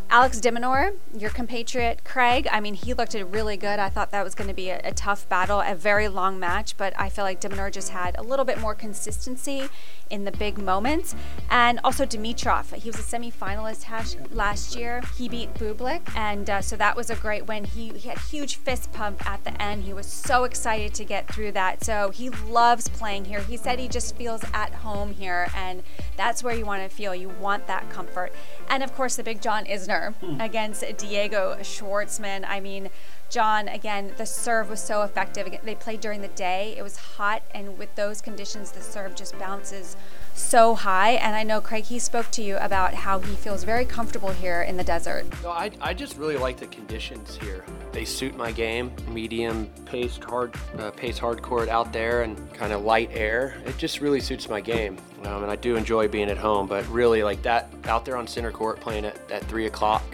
Alex 0.08 0.41
de 0.41 0.53
Minaur, 0.53 0.93
your 1.19 1.31
compatriot 1.31 2.05
Craig, 2.05 2.47
I 2.53 2.61
mean, 2.61 2.75
he 2.75 2.94
looked 2.94 3.14
really 3.14 3.56
good. 3.56 3.81
I 3.81 3.88
thought 3.88 4.12
that 4.12 4.23
was 4.23 4.37
going 4.37 4.47
to 4.47 4.55
be 4.55 4.70
a, 4.70 4.81
a, 4.85 4.93
tough 4.93 5.29
battle, 5.29 5.61
a 5.61 5.75
very 5.75 6.06
long 6.06 6.38
match, 6.38 6.76
but 6.76 6.93
I 6.97 7.08
feel 7.08 7.25
like 7.25 7.41
de 7.41 7.49
Minaur 7.49 7.73
just 7.73 7.88
had 7.88 8.17
a 8.17 8.23
little 8.23 8.44
bit 8.44 8.61
more 8.61 8.75
consistency 8.75 9.69
in 10.08 10.25
the 10.25 10.31
big 10.31 10.58
moments. 10.58 11.17
And 11.51 11.81
also 11.82 12.06
Dimitrov, 12.06 12.72
he 12.75 12.89
was 12.89 13.01
a 13.01 13.03
semi-finalist 13.03 13.82
hash, 13.84 14.15
last 14.31 14.77
year. 14.77 15.03
He 15.17 15.29
beat 15.29 15.53
Bublik, 15.55 16.03
and 16.17 16.48
uh, 16.48 16.63
so 16.63 16.77
that 16.77 16.94
was 16.94 17.10
a 17.10 17.17
great 17.17 17.46
win. 17.46 17.65
He, 17.65 17.89
he 17.91 18.08
had 18.08 18.19
huge 18.19 18.56
fist 18.56 18.93
pump 18.93 19.27
at 19.29 19.43
the 19.43 19.60
end. 19.60 19.84
He 19.84 19.93
was 19.93 20.06
so 20.06 20.44
excited 20.44 20.94
to 20.94 21.05
get 21.05 21.27
through 21.27 21.53
that. 21.53 21.82
So 21.82 22.10
he 22.10 22.31
loves 22.31 22.89
playing 22.89 23.25
here. 23.25 23.41
He 23.41 23.56
said 23.56 23.81
he 23.81 23.89
just 23.89 24.15
feels 24.17 24.44
at 24.55 24.72
home 24.72 25.15
here, 25.15 25.48
and 25.56 25.82
that's 26.17 26.44
where 26.44 26.55
you 26.55 26.65
want 26.65 26.89
to 26.89 26.89
feel. 26.89 27.13
You 27.13 27.29
want 27.29 27.67
that 27.67 27.91
comfort. 27.91 28.32
And 28.69 28.84
of 28.84 28.94
course, 28.94 29.17
the 29.17 29.25
big 29.25 29.43
John 29.43 29.65
Isner 29.65 29.95
hmm. 30.20 30.41
against 30.41 30.84
Diego 30.98 31.56
Schwartzman. 31.60 32.44
I 32.46 32.60
mean, 32.60 32.91
John, 33.28 33.68
again, 33.68 34.12
the 34.16 34.26
serve 34.26 34.70
was 34.70 34.80
so 34.80 35.02
effective. 35.02 35.48
They 35.64 35.74
played 35.74 36.00
during 36.00 36.22
the 36.22 36.28
day, 36.28 36.74
it 36.78 36.82
was 36.82 36.96
hot, 36.96 37.42
and 37.52 37.76
with 37.76 37.94
those 37.96 38.20
conditions, 38.20 38.70
the 38.70 38.80
serve 38.80 39.16
just 39.16 39.36
bounces 39.38 39.96
so 40.34 40.74
high. 40.74 41.12
And 41.12 41.34
I 41.34 41.42
know, 41.42 41.60
Craig, 41.60 41.84
he 41.84 41.98
spoke 41.98 42.30
to 42.32 42.42
you 42.42 42.56
about 42.58 42.94
how 42.94 43.18
he 43.18 43.34
feels 43.34 43.64
very 43.64 43.84
comfortable 43.84 44.30
here 44.30 44.62
in 44.62 44.76
the 44.76 44.84
desert. 44.84 45.26
No, 45.42 45.50
I, 45.50 45.70
I 45.80 45.92
just 45.92 46.16
really 46.16 46.36
like 46.36 46.56
the 46.58 46.66
conditions 46.68 47.36
here. 47.36 47.64
They 47.92 48.04
suit 48.04 48.36
my 48.36 48.52
game. 48.52 48.92
Medium 49.08 49.70
paced 49.86 50.22
hard 50.22 50.54
uh, 50.78 50.90
pace 50.90 51.18
hard 51.18 51.42
court 51.42 51.68
out 51.68 51.92
there 51.92 52.22
and 52.22 52.52
kind 52.54 52.72
of 52.72 52.84
light 52.84 53.10
air. 53.12 53.56
It 53.64 53.76
just 53.78 54.00
really 54.00 54.20
suits 54.20 54.48
my 54.48 54.60
game. 54.60 54.98
Um, 55.24 55.42
and 55.42 55.50
I 55.50 55.56
do 55.56 55.76
enjoy 55.76 56.06
being 56.06 56.30
at 56.30 56.36
home, 56.38 56.66
but 56.68 56.86
really 56.88 57.22
like 57.22 57.42
that 57.42 57.70
out 57.86 58.04
there 58.04 58.16
on 58.16 58.26
center 58.26 58.52
court 58.52 58.78
playing 58.80 59.06
at, 59.06 59.18
at 59.30 59.42
three 59.44 59.66
o'clock 59.66 60.04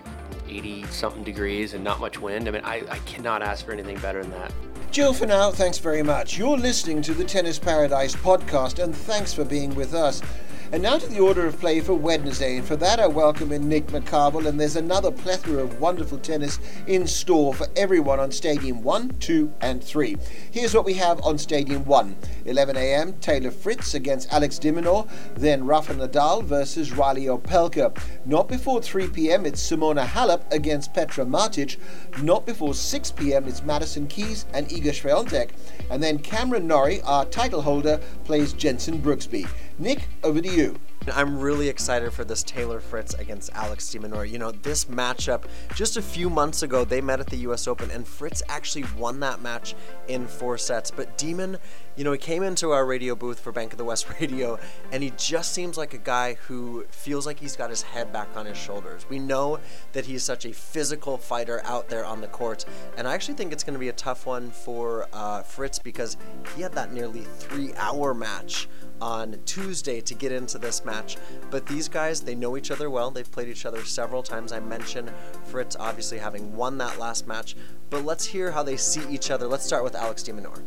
80 0.52 0.84
something 0.86 1.24
degrees 1.24 1.74
and 1.74 1.82
not 1.82 2.00
much 2.00 2.20
wind. 2.20 2.46
I 2.48 2.50
mean, 2.50 2.62
I, 2.64 2.82
I 2.90 2.98
cannot 2.98 3.42
ask 3.42 3.64
for 3.64 3.72
anything 3.72 3.98
better 3.98 4.22
than 4.22 4.30
that. 4.32 4.52
Jill, 4.90 5.14
for 5.14 5.24
now, 5.24 5.50
thanks 5.50 5.78
very 5.78 6.02
much. 6.02 6.36
You're 6.36 6.58
listening 6.58 7.00
to 7.02 7.14
the 7.14 7.24
Tennis 7.24 7.58
Paradise 7.58 8.14
podcast, 8.14 8.82
and 8.82 8.94
thanks 8.94 9.32
for 9.32 9.44
being 9.44 9.74
with 9.74 9.94
us. 9.94 10.20
And 10.72 10.82
now 10.82 10.96
to 10.96 11.06
the 11.06 11.20
order 11.20 11.44
of 11.44 11.60
play 11.60 11.80
for 11.80 11.92
Wednesday. 11.92 12.56
And 12.56 12.66
for 12.66 12.76
that, 12.76 12.98
I 12.98 13.06
welcome 13.06 13.52
in 13.52 13.68
Nick 13.68 13.88
McCarville. 13.88 14.46
And 14.46 14.58
there's 14.58 14.76
another 14.76 15.10
plethora 15.10 15.62
of 15.62 15.78
wonderful 15.78 16.16
tennis 16.16 16.58
in 16.86 17.06
store 17.06 17.52
for 17.52 17.66
everyone 17.76 18.18
on 18.18 18.32
Stadium 18.32 18.82
1, 18.82 19.18
2, 19.20 19.52
and 19.60 19.84
3. 19.84 20.16
Here's 20.50 20.74
what 20.74 20.86
we 20.86 20.94
have 20.94 21.20
on 21.24 21.36
Stadium 21.36 21.84
1 21.84 22.16
11 22.46 22.76
a.m., 22.78 23.12
Taylor 23.20 23.50
Fritz 23.50 23.92
against 23.92 24.32
Alex 24.32 24.58
de 24.58 24.72
Minaur. 24.72 25.06
Then 25.34 25.66
Rafa 25.66 25.92
Nadal 25.92 26.42
versus 26.42 26.90
Reilly 26.90 27.26
Opelka. 27.26 27.94
Not 28.24 28.48
before 28.48 28.80
3 28.80 29.08
p.m., 29.08 29.44
it's 29.44 29.60
Simona 29.62 30.06
Halep 30.06 30.50
against 30.50 30.94
Petra 30.94 31.26
Martic. 31.26 31.76
Not 32.22 32.46
before 32.46 32.72
6 32.72 33.10
p.m., 33.10 33.46
it's 33.46 33.62
Madison 33.62 34.06
Keys 34.06 34.46
and 34.54 34.66
Iga 34.70 34.84
Swiatek. 34.84 35.50
And 35.90 36.02
then 36.02 36.18
Cameron 36.18 36.66
Norrie, 36.66 37.02
our 37.02 37.26
title 37.26 37.60
holder, 37.60 38.00
plays 38.24 38.54
Jensen 38.54 39.02
Brooksby. 39.02 39.46
Nick, 39.82 40.06
over 40.22 40.40
to 40.40 40.48
you. 40.48 40.76
I'm 41.12 41.40
really 41.40 41.68
excited 41.68 42.12
for 42.12 42.22
this 42.22 42.44
Taylor 42.44 42.78
Fritz 42.78 43.14
against 43.14 43.50
Alex 43.54 43.90
de 43.90 43.98
Minaur. 43.98 44.30
You 44.30 44.38
know, 44.38 44.52
this 44.52 44.84
matchup, 44.84 45.46
just 45.74 45.96
a 45.96 46.02
few 46.02 46.30
months 46.30 46.62
ago, 46.62 46.84
they 46.84 47.00
met 47.00 47.18
at 47.18 47.26
the 47.26 47.38
US 47.38 47.66
Open, 47.66 47.90
and 47.90 48.06
Fritz 48.06 48.44
actually 48.48 48.84
won 48.96 49.18
that 49.18 49.42
match 49.42 49.74
in 50.06 50.28
four 50.28 50.56
sets. 50.56 50.92
But 50.92 51.18
Demon, 51.18 51.58
you 51.96 52.04
know, 52.04 52.12
he 52.12 52.18
came 52.18 52.44
into 52.44 52.70
our 52.70 52.86
radio 52.86 53.16
booth 53.16 53.40
for 53.40 53.50
Bank 53.50 53.72
of 53.72 53.78
the 53.78 53.84
West 53.84 54.06
Radio, 54.20 54.60
and 54.92 55.02
he 55.02 55.12
just 55.16 55.52
seems 55.52 55.76
like 55.76 55.94
a 55.94 55.98
guy 55.98 56.34
who 56.46 56.84
feels 56.90 57.26
like 57.26 57.40
he's 57.40 57.56
got 57.56 57.68
his 57.68 57.82
head 57.82 58.12
back 58.12 58.28
on 58.36 58.46
his 58.46 58.56
shoulders. 58.56 59.04
We 59.08 59.18
know 59.18 59.58
that 59.94 60.06
he's 60.06 60.22
such 60.22 60.44
a 60.44 60.52
physical 60.52 61.18
fighter 61.18 61.60
out 61.64 61.88
there 61.88 62.04
on 62.04 62.20
the 62.20 62.28
court, 62.28 62.64
and 62.96 63.08
I 63.08 63.14
actually 63.14 63.34
think 63.34 63.52
it's 63.52 63.64
going 63.64 63.74
to 63.74 63.80
be 63.80 63.88
a 63.88 63.94
tough 63.94 64.26
one 64.26 64.52
for 64.52 65.08
uh, 65.12 65.42
Fritz 65.42 65.80
because 65.80 66.16
he 66.54 66.62
had 66.62 66.72
that 66.74 66.92
nearly 66.92 67.22
three 67.22 67.74
hour 67.74 68.14
match 68.14 68.68
on 69.00 69.38
Tuesday 69.46 70.00
to 70.00 70.14
get 70.14 70.32
into 70.32 70.58
this 70.58 70.84
match. 70.84 71.16
But 71.50 71.66
these 71.66 71.88
guys, 71.88 72.20
they 72.20 72.34
know 72.34 72.56
each 72.56 72.70
other 72.70 72.90
well. 72.90 73.10
They've 73.10 73.30
played 73.30 73.48
each 73.48 73.66
other 73.66 73.84
several 73.84 74.22
times. 74.22 74.52
I 74.52 74.60
mentioned 74.60 75.12
Fritz 75.46 75.76
obviously 75.78 76.18
having 76.18 76.54
won 76.56 76.78
that 76.78 76.98
last 76.98 77.26
match. 77.26 77.56
But 77.90 78.04
let's 78.04 78.24
hear 78.24 78.50
how 78.50 78.62
they 78.62 78.76
see 78.76 79.02
each 79.10 79.30
other. 79.30 79.46
Let's 79.46 79.64
start 79.64 79.84
with 79.84 79.94
Alex 79.94 80.22
de 80.22 80.32
Minaur. 80.32 80.62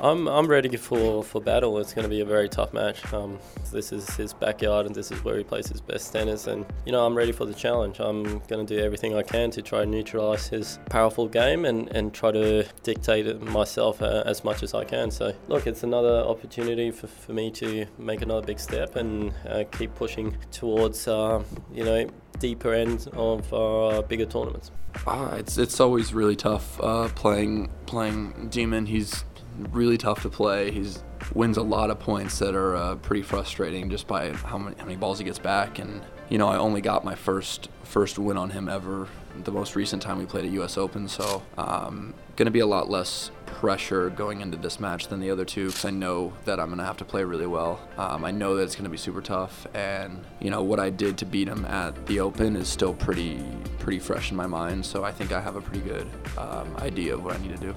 I'm 0.00 0.28
I'm 0.28 0.46
ready 0.46 0.76
for 0.76 1.22
for 1.24 1.40
battle. 1.40 1.78
It's 1.78 1.94
going 1.94 2.04
to 2.04 2.08
be 2.08 2.20
a 2.20 2.24
very 2.24 2.48
tough 2.48 2.72
match. 2.72 3.12
Um, 3.12 3.38
this 3.72 3.92
is 3.92 4.08
his 4.16 4.32
backyard, 4.32 4.86
and 4.86 4.94
this 4.94 5.10
is 5.10 5.24
where 5.24 5.38
he 5.38 5.44
plays 5.44 5.68
his 5.68 5.80
best 5.80 6.12
tennis. 6.12 6.46
And 6.46 6.66
you 6.84 6.92
know, 6.92 7.04
I'm 7.06 7.14
ready 7.14 7.32
for 7.32 7.46
the 7.46 7.54
challenge. 7.54 8.00
I'm 8.00 8.40
going 8.40 8.66
to 8.66 8.76
do 8.76 8.78
everything 8.78 9.16
I 9.16 9.22
can 9.22 9.50
to 9.52 9.62
try 9.62 9.82
and 9.82 9.90
neutralize 9.90 10.48
his 10.48 10.78
powerful 10.90 11.28
game 11.28 11.64
and 11.64 11.88
and 11.96 12.12
try 12.12 12.30
to 12.32 12.66
dictate 12.82 13.26
it 13.26 13.40
myself 13.40 14.02
uh, 14.02 14.22
as 14.26 14.44
much 14.44 14.62
as 14.62 14.74
I 14.74 14.84
can. 14.84 15.10
So 15.10 15.34
look, 15.48 15.66
it's 15.66 15.82
another 15.82 16.20
opportunity 16.20 16.90
for, 16.90 17.06
for 17.06 17.32
me 17.32 17.50
to 17.52 17.86
make 17.98 18.22
another 18.22 18.46
big 18.46 18.60
step 18.60 18.96
and 18.96 19.32
uh, 19.48 19.64
keep 19.72 19.94
pushing 19.94 20.36
towards 20.50 21.08
uh, 21.08 21.42
you 21.72 21.84
know 21.84 22.08
deeper 22.38 22.74
end 22.74 23.08
of 23.14 23.52
uh, 23.52 24.02
bigger 24.02 24.26
tournaments. 24.26 24.70
Ah, 25.06 25.34
it's 25.34 25.58
it's 25.58 25.80
always 25.80 26.14
really 26.14 26.36
tough 26.36 26.80
uh, 26.82 27.08
playing 27.14 27.70
playing 27.86 28.48
Demon. 28.50 28.86
He's 28.86 29.24
really 29.70 29.98
tough 29.98 30.22
to 30.22 30.28
play. 30.28 30.70
He's 30.70 31.02
wins 31.34 31.56
a 31.56 31.62
lot 31.62 31.90
of 31.90 31.98
points 31.98 32.38
that 32.38 32.54
are 32.54 32.76
uh, 32.76 32.94
pretty 32.96 33.22
frustrating 33.22 33.90
just 33.90 34.06
by 34.06 34.32
how 34.32 34.58
many, 34.58 34.76
how 34.76 34.84
many 34.84 34.96
balls 34.96 35.18
he 35.18 35.24
gets 35.24 35.38
back. 35.38 35.78
And 35.78 36.02
you 36.28 36.38
know, 36.38 36.48
I 36.48 36.56
only 36.58 36.80
got 36.80 37.04
my 37.04 37.14
first 37.14 37.68
first 37.84 38.18
win 38.18 38.36
on 38.36 38.50
him 38.50 38.68
ever. 38.68 39.08
The 39.44 39.52
most 39.52 39.76
recent 39.76 40.02
time 40.02 40.18
we 40.18 40.24
played 40.24 40.46
at 40.46 40.50
U.S. 40.52 40.78
Open, 40.78 41.08
so 41.08 41.42
um, 41.58 42.14
going 42.36 42.46
to 42.46 42.50
be 42.50 42.60
a 42.60 42.66
lot 42.66 42.88
less 42.88 43.30
pressure 43.44 44.08
going 44.08 44.40
into 44.40 44.56
this 44.56 44.80
match 44.80 45.08
than 45.08 45.20
the 45.20 45.30
other 45.30 45.44
two 45.44 45.66
because 45.66 45.84
I 45.84 45.90
know 45.90 46.32
that 46.46 46.58
I'm 46.58 46.66
going 46.66 46.78
to 46.78 46.84
have 46.84 46.96
to 46.98 47.04
play 47.04 47.22
really 47.22 47.46
well. 47.46 47.78
Um, 47.98 48.24
I 48.24 48.30
know 48.30 48.56
that 48.56 48.62
it's 48.62 48.74
going 48.74 48.84
to 48.84 48.90
be 48.90 48.96
super 48.96 49.20
tough, 49.20 49.66
and 49.74 50.24
you 50.40 50.50
know 50.50 50.62
what 50.62 50.80
I 50.80 50.88
did 50.88 51.18
to 51.18 51.26
beat 51.26 51.48
him 51.48 51.66
at 51.66 52.06
the 52.06 52.20
Open 52.20 52.56
is 52.56 52.68
still 52.68 52.94
pretty 52.94 53.44
pretty 53.78 53.98
fresh 53.98 54.30
in 54.30 54.36
my 54.36 54.46
mind. 54.46 54.84
So 54.86 55.04
I 55.04 55.12
think 55.12 55.32
I 55.32 55.40
have 55.40 55.56
a 55.56 55.60
pretty 55.60 55.82
good 55.82 56.08
um, 56.38 56.74
idea 56.78 57.14
of 57.14 57.22
what 57.22 57.34
I 57.34 57.38
need 57.38 57.54
to 57.54 57.62
do 57.62 57.76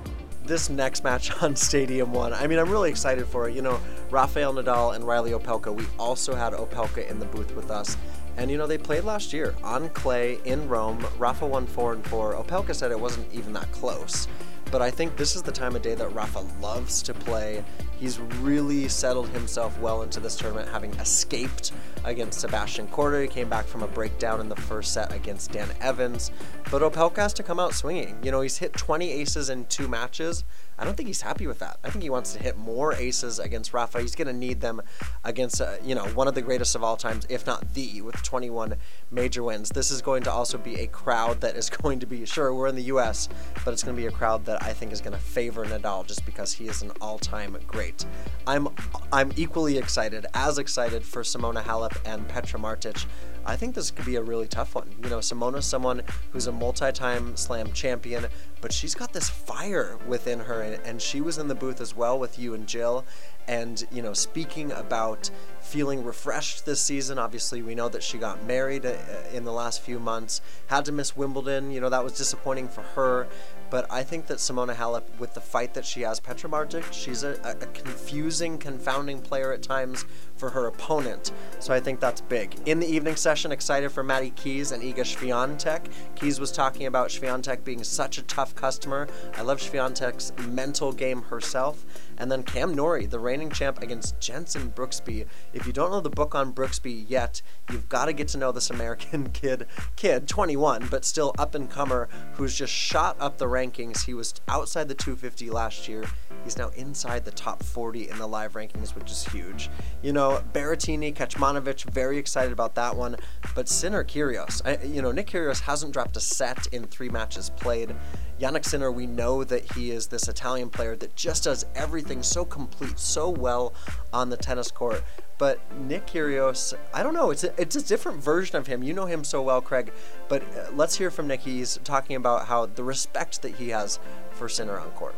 this 0.49 0.69
next 0.69 1.03
match 1.05 1.31
on 1.41 1.55
Stadium 1.55 2.11
One. 2.11 2.33
I 2.33 2.47
mean, 2.47 2.59
I'm 2.59 2.69
really 2.69 2.89
excited 2.89 3.25
for 3.25 3.47
it. 3.47 3.55
You 3.55 3.61
know, 3.61 3.79
Rafael 4.09 4.53
Nadal 4.53 4.95
and 4.95 5.07
Reilly 5.07 5.31
Opelka. 5.31 5.73
We 5.73 5.85
also 5.97 6.35
had 6.35 6.51
Opelka 6.51 7.09
in 7.09 7.19
the 7.19 7.25
booth 7.27 7.55
with 7.55 7.71
us. 7.71 7.95
And 8.35 8.49
you 8.49 8.57
know, 8.57 8.67
they 8.67 8.77
played 8.77 9.03
last 9.03 9.31
year 9.31 9.55
on 9.63 9.89
clay 9.89 10.39
in 10.45 10.67
Rome. 10.67 11.05
Rafa 11.17 11.45
won 11.45 11.67
four 11.67 11.93
and 11.93 12.05
four. 12.05 12.33
Opelka 12.33 12.73
said 12.73 12.91
it 12.91 12.99
wasn't 12.99 13.31
even 13.33 13.53
that 13.53 13.71
close. 13.71 14.27
But 14.71 14.81
I 14.81 14.91
think 14.91 15.17
this 15.17 15.35
is 15.35 15.41
the 15.41 15.51
time 15.51 15.75
of 15.75 15.81
day 15.81 15.95
that 15.95 16.13
Rafa 16.13 16.45
loves 16.61 17.01
to 17.03 17.13
play. 17.13 17.63
He's 17.99 18.19
really 18.19 18.87
settled 18.87 19.29
himself 19.29 19.77
well 19.79 20.03
into 20.03 20.19
this 20.19 20.35
tournament, 20.35 20.69
having 20.69 20.93
escaped 20.95 21.71
against 22.05 22.41
Sebastian 22.41 22.87
Korda. 22.87 23.23
He 23.23 23.27
came 23.27 23.49
back 23.49 23.65
from 23.65 23.83
a 23.83 23.87
breakdown 23.87 24.39
in 24.39 24.47
the 24.47 24.55
first 24.55 24.93
set 24.93 25.11
against 25.11 25.51
Dan 25.51 25.69
Evans. 25.81 26.31
But 26.69 26.81
Opelka 26.81 27.17
has 27.17 27.33
to 27.33 27.43
come 27.43 27.59
out 27.59 27.73
swinging. 27.73 28.17
You 28.23 28.31
know, 28.31 28.41
he's 28.41 28.57
hit 28.57 28.73
20 28.73 29.09
aces 29.09 29.49
in 29.49 29.65
two 29.65 29.87
matches. 29.87 30.45
I 30.79 30.85
don't 30.85 30.95
think 30.95 31.07
he's 31.07 31.21
happy 31.21 31.45
with 31.45 31.59
that. 31.59 31.77
I 31.83 31.89
think 31.89 32.03
he 32.03 32.09
wants 32.09 32.33
to 32.33 32.39
hit 32.39 32.57
more 32.57 32.93
aces 32.93 33.37
against 33.37 33.73
Rafa. 33.73 33.99
He's 33.99 34.15
going 34.15 34.27
to 34.27 34.33
need 34.33 34.61
them 34.61 34.81
against, 35.25 35.59
uh, 35.59 35.73
you 35.83 35.93
know, 35.93 36.05
one 36.09 36.29
of 36.29 36.35
the 36.35 36.41
greatest 36.41 36.73
of 36.73 36.83
all 36.83 36.95
times, 36.95 37.25
if 37.29 37.45
not 37.45 37.73
the, 37.73 38.01
with 38.01 38.15
21 38.23 38.75
major 39.11 39.43
wins. 39.43 39.69
This 39.69 39.91
is 39.91 40.01
going 40.01 40.23
to 40.23 40.31
also 40.31 40.57
be 40.57 40.75
a 40.79 40.87
crowd 40.87 41.41
that 41.41 41.57
is 41.57 41.69
going 41.81 41.99
to 41.99 42.07
be, 42.07 42.25
sure, 42.25 42.53
we're 42.53 42.67
in 42.67 42.75
the 42.75 42.83
U.S., 42.83 43.27
but 43.65 43.73
it's 43.73 43.83
going 43.83 43.95
to 43.95 44.01
be 44.01 44.07
a 44.07 44.11
crowd 44.11 44.45
that 44.45 44.63
I 44.63 44.71
think 44.71 44.93
is 44.93 45.01
going 45.01 45.13
to 45.13 45.19
favor 45.19 45.65
Nadal 45.65 46.07
just 46.07 46.25
because 46.25 46.53
he 46.53 46.67
is 46.67 46.81
an 46.81 46.91
all-time 47.01 47.57
great. 47.67 48.05
I'm, 48.47 48.69
I'm 49.11 49.33
equally 49.35 49.77
excited, 49.77 50.25
as 50.33 50.57
excited 50.57 51.03
for 51.03 51.23
Simona 51.23 51.61
Halep 51.61 51.97
and 52.05 52.25
Petra 52.29 52.57
Martic. 52.57 53.05
I 53.45 53.55
think 53.55 53.75
this 53.75 53.91
could 53.91 54.05
be 54.05 54.15
a 54.15 54.21
really 54.21 54.47
tough 54.47 54.75
one. 54.75 54.89
You 55.03 55.09
know, 55.09 55.19
Simona's 55.19 55.65
someone 55.65 56.01
who's 56.31 56.47
a 56.47 56.51
multi-time 56.51 57.35
slam 57.35 57.71
champion, 57.71 58.27
but 58.61 58.73
she's 58.73 58.95
got 58.95 59.13
this 59.13 59.29
fire 59.29 59.97
within 60.07 60.39
her 60.39 60.61
and, 60.61 60.81
and 60.85 61.01
she 61.01 61.21
was 61.21 61.37
in 61.37 61.47
the 61.47 61.55
booth 61.55 61.81
as 61.81 61.95
well 61.95 62.19
with 62.19 62.37
you 62.37 62.53
and 62.53 62.67
Jill. 62.67 63.05
And 63.47 63.83
you 63.91 64.03
know 64.03 64.13
speaking 64.13 64.71
about 64.73 65.31
feeling 65.61 66.03
refreshed 66.03 66.65
this 66.65 66.79
season 66.79 67.17
obviously 67.17 67.61
we 67.61 67.73
know 67.73 67.89
that 67.89 68.03
she 68.03 68.17
got 68.17 68.43
married 68.45 68.85
uh, 68.85 68.95
in 69.33 69.43
the 69.43 69.53
last 69.53 69.81
few 69.81 69.99
months. 69.99 70.41
Had 70.67 70.85
to 70.85 70.91
miss 70.91 71.17
wimbledon. 71.17 71.71
You 71.71 71.81
know 71.81 71.89
that 71.89 72.03
was 72.03 72.13
disappointing 72.13 72.67
for 72.67 72.81
her 72.81 73.27
but 73.69 73.85
I 73.91 74.03
think 74.03 74.27
that 74.27 74.37
Simona 74.37 74.75
Halep, 74.75 75.03
with 75.19 75.33
the 75.33 75.41
fight 75.41 75.73
that 75.73 75.85
she 75.85 76.01
has, 76.01 76.19
Petra 76.19 76.49
Martic, 76.49 76.91
she's 76.91 77.23
a, 77.23 77.39
a, 77.43 77.53
confusing, 77.67 78.57
confounding 78.57 79.21
player 79.21 79.53
at 79.53 79.61
times 79.61 80.05
for 80.35 80.49
her 80.49 80.67
opponent. 80.67 81.31
So 81.59 81.73
I 81.73 81.79
think 81.79 81.99
that's 81.99 82.21
big. 82.21 82.55
In 82.65 82.79
the 82.79 82.87
evening 82.87 83.15
session, 83.15 83.51
excited 83.51 83.91
for 83.91 84.03
Maddie 84.03 84.31
Keys 84.31 84.71
and 84.71 84.81
Iga 84.81 84.99
Swiatek. 84.99 85.91
Keys 86.15 86.39
was 86.39 86.51
talking 86.51 86.87
about 86.87 87.09
Swiatek 87.09 87.63
being 87.63 87.83
such 87.83 88.17
a 88.17 88.23
tough 88.23 88.55
customer. 88.55 89.07
I 89.35 89.41
love 89.41 89.59
Swiatek's 89.59 90.33
mental 90.47 90.91
game 90.91 91.23
herself. 91.23 91.85
And 92.19 92.31
then 92.31 92.43
Cam 92.43 92.73
Norrie, 92.73 93.05
the 93.05 93.19
reigning 93.19 93.49
champ 93.49 93.81
against 93.81 94.19
Jensen 94.19 94.71
Brooksby. 94.71 95.25
If 95.53 95.65
you 95.65 95.73
don't 95.73 95.91
know 95.91 96.01
the 96.01 96.09
book 96.09 96.35
on 96.35 96.53
Brooksby 96.53 97.05
yet, 97.07 97.41
you've 97.71 97.89
got 97.89 98.05
to 98.05 98.13
get 98.13 98.27
to 98.29 98.37
know 98.37 98.51
this 98.51 98.69
American 98.69 99.29
kid, 99.33 99.65
kid, 99.95 100.27
21, 100.27 100.87
but 100.91 101.05
still 101.05 101.33
up 101.39 101.55
and 101.55 101.69
comer, 101.69 102.09
who's 102.33 102.55
just 102.55 102.73
shot 102.73 103.15
up 103.19 103.37
the 103.37 103.45
rankings. 103.45 104.05
He 104.05 104.13
was 104.13 104.33
outside 104.47 104.87
the 104.87 104.95
250 104.95 105.49
last 105.49 105.87
year. 105.87 106.05
He's 106.43 106.57
now 106.57 106.69
inside 106.75 107.25
the 107.25 107.31
top 107.31 107.63
40 107.63 108.09
in 108.09 108.17
the 108.17 108.27
live 108.27 108.53
rankings, 108.53 108.95
which 108.95 109.11
is 109.11 109.25
huge. 109.25 109.69
You 110.01 110.13
know, 110.13 110.43
Berrettini, 110.53 111.13
Kecmanovic, 111.13 111.89
very 111.91 112.17
excited 112.17 112.51
about 112.51 112.75
that 112.75 112.95
one. 112.95 113.15
But 113.55 113.67
Sinner 113.69 114.03
Kyrgios, 114.03 114.61
I, 114.65 114.83
you 114.83 115.01
know, 115.01 115.11
Nick 115.11 115.27
Kyrgios 115.27 115.61
hasn't 115.61 115.93
dropped 115.93 116.17
a 116.17 116.19
set 116.19 116.67
in 116.67 116.85
three 116.85 117.09
matches 117.09 117.49
played. 117.49 117.95
Jannik 118.39 118.63
Sinner, 118.63 118.89
we 118.89 119.05
know 119.05 119.43
that 119.43 119.73
he 119.73 119.91
is 119.91 120.07
this 120.07 120.29
Italian 120.29 120.69
player 120.69 120.95
that 120.95 121.13
just 121.13 121.43
does 121.43 121.65
everything 121.75 122.23
so 122.23 122.45
complete, 122.45 122.97
so 122.97 123.29
well 123.29 123.73
on 124.13 124.29
the 124.29 124.37
tennis 124.37 124.71
court. 124.71 125.03
But 125.37 125.59
Nick 125.81 126.07
Kyrgios, 126.07 126.73
I 126.93 127.03
don't 127.03 127.13
know. 127.13 127.31
It's 127.31 127.43
a, 127.43 127.61
it's 127.61 127.75
a 127.75 127.83
different 127.83 128.23
version 128.23 128.55
of 128.55 128.65
him. 128.65 128.81
You 128.81 128.93
know 128.93 129.05
him 129.05 129.25
so 129.25 129.41
well, 129.41 129.59
Craig. 129.59 129.91
But 130.29 130.43
uh, 130.55 130.71
let's 130.73 130.97
hear 130.97 131.11
from 131.11 131.27
Nick. 131.27 131.41
He's 131.41 131.79
talking 131.83 132.15
about 132.15 132.45
how 132.45 132.67
the 132.67 132.83
respect 132.83 133.41
that 133.41 133.55
he 133.55 133.69
has 133.69 133.99
for 134.31 134.47
Sinner 134.47 134.79
on 134.79 134.89
court. 134.91 135.15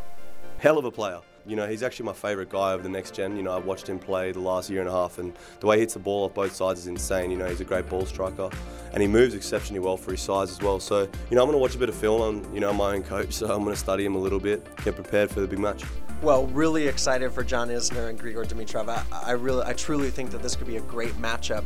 Hell 0.57 0.79
of 0.79 0.85
a 0.85 0.91
player. 0.91 1.19
You 1.45 1.55
know, 1.55 1.67
he's 1.67 1.83
actually 1.83 2.05
my 2.05 2.13
favourite 2.13 2.49
guy 2.49 2.73
of 2.73 2.83
the 2.83 2.89
next 2.89 3.15
gen. 3.15 3.35
You 3.35 3.43
know, 3.43 3.55
I've 3.55 3.65
watched 3.65 3.87
him 3.87 3.97
play 3.97 4.31
the 4.31 4.39
last 4.39 4.69
year 4.69 4.79
and 4.81 4.89
a 4.89 4.91
half, 4.91 5.17
and 5.17 5.33
the 5.59 5.67
way 5.67 5.77
he 5.77 5.81
hits 5.81 5.93
the 5.93 5.99
ball 5.99 6.25
off 6.25 6.33
both 6.33 6.53
sides 6.53 6.81
is 6.81 6.87
insane. 6.87 7.31
You 7.31 7.37
know, 7.37 7.47
he's 7.47 7.61
a 7.61 7.65
great 7.65 7.89
ball 7.89 8.05
striker, 8.05 8.49
and 8.93 9.01
he 9.01 9.07
moves 9.07 9.33
exceptionally 9.33 9.79
well 9.79 9.97
for 9.97 10.11
his 10.11 10.21
size 10.21 10.51
as 10.51 10.61
well. 10.61 10.79
So, 10.79 11.01
you 11.01 11.35
know, 11.35 11.41
I'm 11.41 11.47
going 11.47 11.53
to 11.53 11.57
watch 11.57 11.75
a 11.75 11.79
bit 11.79 11.89
of 11.89 11.95
film 11.95 12.21
on, 12.21 12.53
you 12.53 12.59
know, 12.59 12.71
my 12.73 12.95
own 12.95 13.03
coach, 13.03 13.33
so 13.33 13.47
I'm 13.47 13.63
going 13.63 13.73
to 13.73 13.79
study 13.79 14.05
him 14.05 14.15
a 14.15 14.19
little 14.19 14.39
bit, 14.39 14.63
get 14.83 14.95
prepared 14.95 15.29
for 15.31 15.39
the 15.39 15.47
big 15.47 15.59
match. 15.59 15.83
Well, 16.21 16.45
really 16.47 16.87
excited 16.87 17.31
for 17.31 17.43
John 17.43 17.69
Isner 17.69 18.09
and 18.09 18.19
Grigor 18.19 18.45
Dimitrov. 18.45 18.89
I, 18.89 19.03
I 19.11 19.31
really, 19.31 19.65
I 19.65 19.73
truly 19.73 20.11
think 20.11 20.29
that 20.31 20.43
this 20.43 20.55
could 20.55 20.67
be 20.67 20.77
a 20.77 20.81
great 20.81 21.13
matchup 21.13 21.63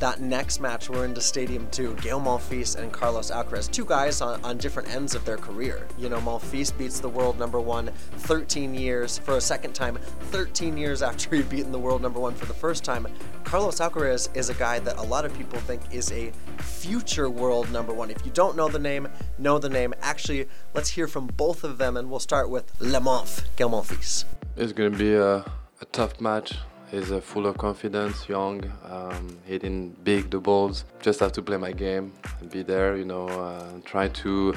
that 0.00 0.20
next 0.20 0.60
match, 0.60 0.90
we're 0.90 1.04
into 1.04 1.20
Stadium 1.20 1.68
2. 1.70 1.96
Gael 2.02 2.20
Monfils 2.20 2.76
and 2.76 2.92
Carlos 2.92 3.30
Alcaraz, 3.30 3.70
two 3.70 3.84
guys 3.84 4.20
on, 4.20 4.42
on 4.44 4.58
different 4.58 4.88
ends 4.94 5.14
of 5.14 5.24
their 5.24 5.36
career. 5.36 5.86
You 5.96 6.08
know, 6.08 6.18
Monfils 6.18 6.76
beats 6.76 7.00
the 7.00 7.08
world 7.08 7.38
number 7.38 7.60
one 7.60 7.88
13 8.18 8.74
years 8.74 9.18
for 9.18 9.36
a 9.36 9.40
second 9.40 9.74
time, 9.74 9.98
13 10.30 10.76
years 10.76 11.02
after 11.02 11.36
he'd 11.36 11.48
beaten 11.48 11.72
the 11.72 11.78
world 11.78 12.02
number 12.02 12.18
one 12.20 12.34
for 12.34 12.46
the 12.46 12.54
first 12.54 12.84
time. 12.84 13.06
Carlos 13.44 13.80
Alcaraz 13.80 14.34
is 14.36 14.50
a 14.50 14.54
guy 14.54 14.78
that 14.80 14.96
a 14.96 15.02
lot 15.02 15.24
of 15.24 15.36
people 15.36 15.58
think 15.60 15.82
is 15.92 16.10
a 16.12 16.32
future 16.58 17.30
world 17.30 17.70
number 17.70 17.92
one. 17.92 18.10
If 18.10 18.24
you 18.24 18.32
don't 18.32 18.56
know 18.56 18.68
the 18.68 18.78
name, 18.78 19.08
know 19.38 19.58
the 19.58 19.68
name. 19.68 19.94
Actually, 20.02 20.48
let's 20.74 20.88
hear 20.88 21.06
from 21.06 21.26
both 21.26 21.64
of 21.64 21.78
them, 21.78 21.96
and 21.96 22.10
we'll 22.10 22.20
start 22.20 22.50
with 22.50 22.72
Le 22.80 23.00
Monf, 23.00 23.44
Gael 23.56 23.70
Monfils. 23.70 24.24
It's 24.56 24.72
going 24.72 24.92
to 24.92 24.98
be 24.98 25.14
a, 25.14 25.36
a 25.80 25.84
tough 25.92 26.20
match. 26.20 26.54
He's 26.92 27.10
uh, 27.10 27.20
full 27.20 27.46
of 27.46 27.56
confidence, 27.56 28.28
young, 28.28 28.70
um, 28.84 29.38
hitting 29.46 29.96
big 30.04 30.30
the 30.30 30.38
balls. 30.38 30.84
Just 31.00 31.20
have 31.20 31.32
to 31.32 31.40
play 31.40 31.56
my 31.56 31.72
game 31.72 32.12
and 32.38 32.50
be 32.50 32.62
there, 32.62 32.98
you 32.98 33.06
know, 33.06 33.26
uh, 33.28 33.80
try 33.82 34.08
to 34.08 34.52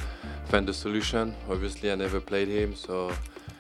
find 0.49 0.67
the 0.67 0.73
solution. 0.73 1.33
Obviously, 1.49 1.89
I 1.93 1.95
never 1.95 2.19
played 2.19 2.49
him, 2.49 2.75
so 2.75 3.13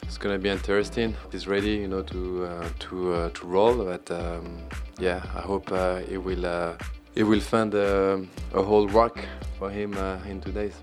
it's 0.03 0.17
gonna 0.17 0.37
be 0.37 0.49
interesting. 0.49 1.15
He's 1.31 1.47
ready, 1.47 1.75
you 1.83 1.87
know, 1.87 2.01
to 2.01 2.45
uh, 2.45 2.69
to 2.79 3.13
uh, 3.13 3.29
to 3.29 3.47
roll. 3.47 3.75
But 3.85 4.11
um, 4.11 4.57
yeah, 4.99 5.23
I 5.33 5.39
hope 5.39 5.71
uh, 5.71 6.01
it 6.09 6.17
will 6.17 6.45
uh, 6.45 6.73
it 7.15 7.23
will 7.23 7.39
find 7.39 7.73
a 7.73 8.27
whole 8.53 8.89
rock 8.89 9.17
for 9.57 9.69
him 9.69 9.93
in 10.27 10.41
two 10.41 10.51
days. 10.51 10.75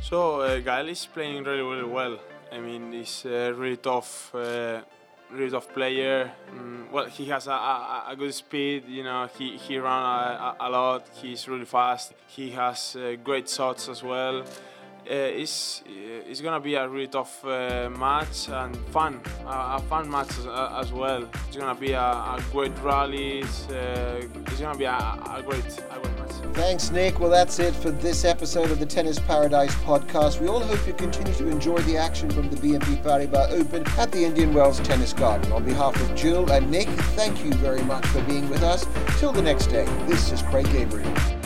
So 0.00 0.40
uh, 0.40 0.58
Gael 0.60 0.88
is 0.88 1.04
playing 1.04 1.44
really 1.44 1.60
really 1.60 1.84
well. 1.84 2.18
I 2.50 2.60
mean, 2.60 2.92
he's 2.92 3.26
a 3.26 3.52
really 3.52 3.76
tough, 3.76 4.34
really 5.32 5.50
tough 5.50 5.72
player. 5.72 6.30
Mm, 6.54 6.90
well, 6.90 7.06
he 7.06 7.26
has 7.26 7.46
a, 7.46 7.52
a, 7.52 8.04
a, 8.08 8.16
good 8.16 8.34
speed. 8.34 8.84
You 8.88 9.04
know, 9.04 9.28
he 9.38 9.56
he 9.56 9.78
runs 9.78 10.38
a, 10.40 10.56
a, 10.60 10.70
lot. 10.70 11.06
He's 11.14 11.48
really 11.48 11.64
fast. 11.64 12.14
He 12.26 12.50
has 12.50 12.96
uh, 12.96 13.16
great 13.22 13.48
shots 13.48 13.88
as 13.88 14.02
well. 14.02 14.40
Uh, 14.40 15.40
it's 15.42 15.82
it's 15.86 16.40
gonna 16.40 16.60
be 16.60 16.74
a 16.74 16.86
really 16.86 17.08
tough 17.08 17.44
uh, 17.44 17.88
match 17.90 18.48
and 18.48 18.76
fun, 18.92 19.20
a 19.46 19.80
fun 19.80 20.10
match 20.10 20.30
as, 20.38 20.46
as, 20.46 20.92
well. 20.92 21.28
It's 21.48 21.56
gonna 21.56 21.78
be 21.78 21.92
a, 21.92 22.00
a 22.00 22.42
great 22.52 22.76
rally. 22.82 23.40
It's, 23.40 23.68
uh, 23.70 24.20
it's 24.46 24.60
gonna 24.60 24.78
be 24.78 24.84
a, 24.84 24.92
a 24.92 25.42
great, 25.44 25.64
a 25.90 25.98
great. 25.98 26.19
Thanks, 26.54 26.90
Nick. 26.90 27.20
Well, 27.20 27.30
that's 27.30 27.58
it 27.58 27.74
for 27.74 27.90
this 27.90 28.24
episode 28.24 28.70
of 28.70 28.78
the 28.78 28.86
Tennis 28.86 29.18
Paradise 29.18 29.74
podcast. 29.76 30.40
We 30.40 30.48
all 30.48 30.60
hope 30.60 30.86
you 30.86 30.92
continue 30.92 31.32
to 31.34 31.48
enjoy 31.48 31.78
the 31.82 31.96
action 31.96 32.30
from 32.30 32.50
the 32.50 32.56
BNP 32.56 33.02
Paribas 33.02 33.50
Open 33.52 33.86
at 33.98 34.12
the 34.12 34.24
Indian 34.24 34.52
Wells 34.52 34.80
Tennis 34.80 35.12
Garden. 35.12 35.52
On 35.52 35.64
behalf 35.64 36.00
of 36.00 36.14
Jill 36.14 36.50
and 36.50 36.70
Nick, 36.70 36.88
thank 37.16 37.44
you 37.44 37.52
very 37.54 37.82
much 37.82 38.04
for 38.06 38.22
being 38.22 38.48
with 38.50 38.62
us. 38.62 38.86
Till 39.18 39.32
the 39.32 39.42
next 39.42 39.66
day, 39.68 39.84
this 40.06 40.32
is 40.32 40.42
Craig 40.42 40.66
Gabriel. 40.72 41.39